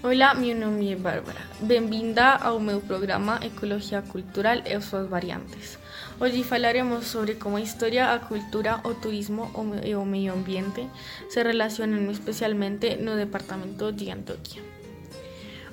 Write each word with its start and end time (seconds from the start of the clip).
Olá, 0.00 0.32
meu 0.32 0.54
nome 0.54 0.92
é 0.92 0.94
Bárbara. 0.94 1.40
Bem-vinda 1.58 2.36
ao 2.36 2.60
meu 2.60 2.80
programa 2.80 3.40
Ecologia 3.42 4.00
Cultural 4.00 4.58
e 4.64 4.80
suas 4.80 5.08
variantes. 5.08 5.76
Hoje 6.20 6.44
falaremos 6.44 7.04
sobre 7.08 7.34
como 7.34 7.56
a 7.56 7.60
história, 7.60 8.12
a 8.12 8.20
cultura, 8.20 8.78
o 8.84 8.94
turismo 8.94 9.50
e 9.84 9.96
o 9.96 10.04
meio 10.04 10.34
ambiente 10.34 10.88
se 11.28 11.42
relacionam 11.42 12.08
especialmente 12.12 12.94
no 12.94 13.16
departamento 13.16 13.90
de 13.90 14.08
Antioquia. 14.12 14.62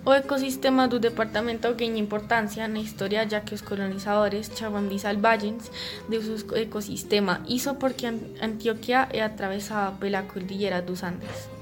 O 0.03 0.11
ecosistema 0.11 0.87
do 0.87 0.99
departamento 0.99 1.71
ganha 1.75 1.99
importância 1.99 2.67
na 2.67 2.79
história 2.79 3.29
já 3.29 3.41
que 3.41 3.53
os 3.53 3.61
colonizadores 3.61 4.49
chamavam 4.55 4.89
de 4.89 4.97
salvagens 4.97 5.71
de 6.09 6.19
seu 6.23 6.57
ecossistema, 6.57 7.43
isso 7.47 7.75
porque 7.75 8.07
Antioquia 8.41 9.07
é 9.13 9.21
atravessada 9.21 9.95
pela 9.97 10.23
cordilheira 10.23 10.81
dos 10.81 11.03
Andes. 11.03 11.54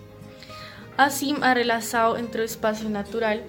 Assim, 0.97 1.35
a 1.41 1.53
relação 1.53 2.17
entre 2.17 2.41
o 2.41 2.45
espaço 2.45 2.88
natural 2.88 3.39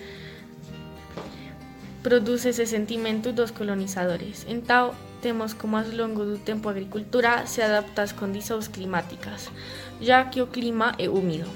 produce 2.03 2.49
esse 2.49 2.67
sentimento 2.67 3.33
dos 3.33 3.51
colonizadores. 3.51 4.47
Então, 4.49 4.95
temos 5.21 5.53
como 5.53 5.77
ao 5.77 5.85
longo 5.85 6.25
do 6.25 6.39
tempo 6.39 6.69
a 6.69 6.73
agricultura 6.73 7.47
se 7.47 7.61
adapta 7.61 8.03
às 8.03 8.13
condições 8.13 8.69
climáticas, 8.69 9.51
já 10.01 10.25
que 10.25 10.41
o 10.41 10.47
clima 10.47 10.95
é 10.99 11.09
úmido. 11.09 11.51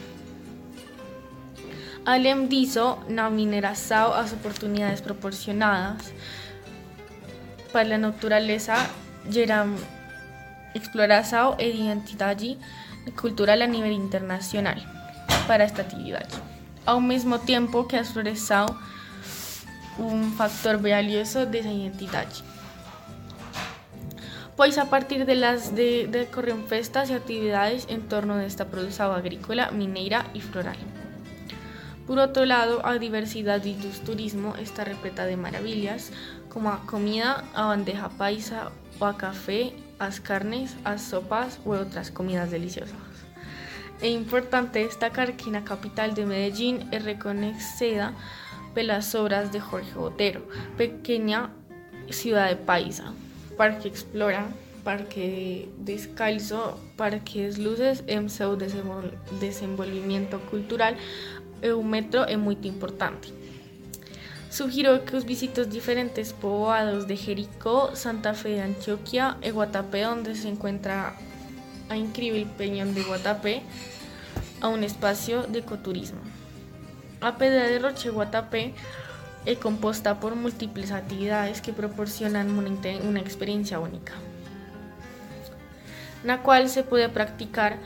Além 2.04 2.46
disso, 2.46 2.98
na 3.08 3.28
mineração, 3.30 4.12
as 4.12 4.32
oportunidades 4.32 5.00
proporcionadas 5.00 6.12
para 7.72 7.94
a 7.94 7.98
natureza 7.98 8.74
geram 9.28 9.74
exploração 10.74 11.56
e 11.58 11.68
identidade 11.68 12.58
cultural 13.16 13.60
a 13.60 13.66
nível 13.66 13.92
internacional 13.92 14.76
para 15.48 15.64
esta 15.64 15.80
atividade. 15.80 16.36
Ao 16.84 17.00
mesmo 17.00 17.38
tempo 17.38 17.84
que 17.88 17.96
a 17.96 18.02
exploração 18.02 18.66
um 19.98 20.30
fator 20.32 20.76
valioso 20.76 21.46
dessa 21.46 21.68
identidade. 21.68 22.44
Pois 24.54 24.76
a 24.78 24.86
partir 24.86 25.24
de 25.24 25.34
las 25.34 25.70
de, 25.74 26.06
decorren 26.06 26.66
festas 26.66 27.10
e 27.10 27.14
atividades 27.14 27.86
em 27.88 28.00
torno 28.00 28.34
desta 28.38 28.64
produção 28.64 29.12
agrícola, 29.12 29.70
mineira 29.70 30.26
e 30.34 30.40
floral. 30.40 30.78
Por 32.06 32.18
outro 32.18 32.44
lado, 32.44 32.80
a 32.82 32.96
diversidade 32.96 33.72
do 33.74 33.90
turismo 34.04 34.54
está 34.58 34.82
repleta 34.82 35.26
de 35.26 35.36
maravilhas, 35.36 36.10
como 36.48 36.68
a 36.68 36.78
comida, 36.78 37.44
a 37.54 37.68
bandeja 37.68 38.08
paisa, 38.08 38.72
o 38.98 39.04
a 39.04 39.14
café, 39.14 39.72
as 39.98 40.18
carnes, 40.18 40.74
as 40.84 41.02
sopas 41.02 41.60
ou 41.64 41.76
outras 41.76 42.10
comidas 42.10 42.50
deliciosas. 42.50 43.17
É 44.00 44.08
importante 44.08 44.84
destacar 44.84 45.32
que 45.32 45.50
na 45.50 45.62
capital 45.62 46.10
de 46.10 46.24
Medellín 46.24 46.86
é 46.92 46.98
reconhecida 46.98 48.14
pelas 48.74 49.12
obras 49.14 49.50
de 49.50 49.58
Jorge 49.58 49.92
Botero, 49.92 50.46
Pequeña 50.76 51.50
Ciudad 52.10 52.48
de 52.48 52.56
Paisa, 52.56 53.12
Parque 53.56 53.88
Explora, 53.88 54.46
Parque 54.84 55.68
Descalzo, 55.78 56.78
Parques 56.96 57.58
Luces 57.58 58.04
em 58.06 58.28
seu 58.28 58.56
desenvolvimento 58.56 60.38
cultural 60.50 60.94
o 61.74 61.82
metro 61.82 62.22
é 62.22 62.36
muito 62.36 62.68
importante. 62.68 63.34
Sugiro 64.50 65.00
que 65.00 65.16
os 65.16 65.24
visitos 65.24 65.68
diferentes 65.68 66.32
povoados 66.32 67.04
de 67.04 67.16
Jericó, 67.16 67.94
Santa 67.94 68.32
Fe 68.32 68.54
de 68.54 68.60
Antioquia 68.60 69.36
e 69.42 69.50
Guatapé, 69.50 70.08
onde 70.08 70.34
se 70.34 70.48
encuentra 70.48 71.14
a 71.88 71.96
incrível 71.96 72.46
Peñón 72.46 72.94
de 72.94 73.02
Guatapé, 73.02 73.62
a 74.60 74.68
un 74.68 74.84
espacio 74.84 75.42
de 75.44 75.60
ecoturismo. 75.60 76.20
A 77.20 77.36
Pedra 77.36 77.66
de 77.66 77.78
Roche 77.78 78.10
Guatapé 78.10 78.74
es 79.46 79.58
composta 79.58 80.20
por 80.20 80.36
múltiples 80.36 80.90
actividades 80.90 81.60
que 81.60 81.72
proporcionan 81.72 82.50
una 82.50 83.20
experiencia 83.20 83.80
única, 83.80 84.12
la 86.24 86.42
cual 86.42 86.68
se 86.68 86.82
puede 86.82 87.08
practicar 87.08 87.78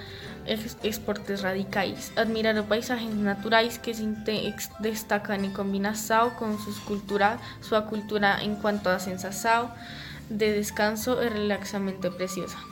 esportes 0.82 1.42
radicais, 1.42 2.12
admirar 2.16 2.58
os 2.58 2.66
paisajes 2.66 3.14
naturais 3.14 3.78
que 3.78 3.94
se 3.94 4.08
destacan 4.80 5.44
em 5.44 5.52
combinação 5.52 6.30
com 6.30 6.58
sua 6.58 6.74
cultura, 6.84 7.38
sua 7.60 7.82
cultura 7.82 8.42
em 8.42 8.56
quanto 8.56 8.88
a 8.88 8.98
sensação 8.98 9.70
de 10.28 10.54
descanso 10.54 11.22
e 11.22 11.28
relaxamento 11.28 12.10
preciosa. 12.10 12.71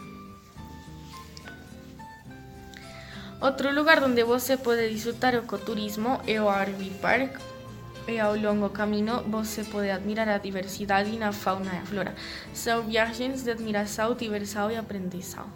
Outro 3.41 3.75
lugar 3.75 4.03
onde 4.05 4.23
você 4.23 4.59
pode 4.59 4.91
disfrutar 4.91 5.35
ecoturismo 5.35 6.21
é 6.27 6.41
o 6.43 6.51
RV 6.51 6.91
Park. 7.01 7.41
E 8.07 8.21
ao 8.21 8.37
longo 8.37 8.69
caminho 8.69 9.23
você 9.23 9.65
pode 9.65 9.91
admirar 9.91 10.29
a 10.29 10.37
diversidade 10.37 11.17
na 11.17 11.33
fauna 11.33 11.73
e 11.73 11.79
a 11.79 11.87
flora. 11.87 12.15
São 12.53 12.83
viagens 12.83 13.43
de 13.43 13.51
admiração, 13.51 14.15
diversão 14.15 14.71
e 14.71 14.77
aprendizado. 14.77 15.49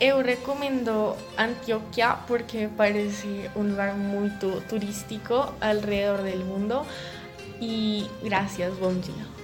Eu 0.00 0.22
recomendo 0.22 1.14
Antioquia 1.36 2.16
porque 2.26 2.70
parece 2.74 3.50
um 3.54 3.68
lugar 3.68 3.92
muito 3.92 4.62
turístico 4.66 5.52
alrededor 5.60 6.22
do 6.22 6.44
mundo. 6.46 6.86
E 7.60 8.08
graças, 8.22 8.72
bom 8.76 8.94
dia. 8.94 9.39